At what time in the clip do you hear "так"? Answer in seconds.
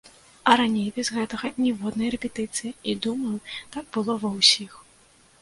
3.77-3.85